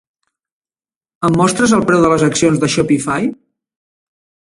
Em 1.27 1.35
mostres 1.41 1.75
el 1.77 1.83
preu 1.91 2.01
de 2.05 2.09
les 2.13 2.23
accions 2.29 2.63
de 2.63 2.71
Shopify? 2.77 3.29